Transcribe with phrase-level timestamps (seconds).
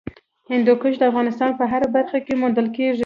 [0.51, 2.99] هندوکش د افغانستان په هره برخه کې موندل کېږي.